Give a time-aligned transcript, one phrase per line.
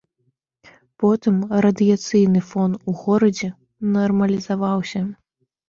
[1.03, 3.53] Потым радыяцыйны фон у горадзе
[3.95, 5.07] нармалізаваўся.